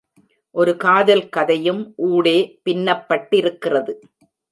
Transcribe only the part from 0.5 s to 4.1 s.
ஒரு காதல் கதையும் ஊடே பின்னப்பட்டிருக்கிறது.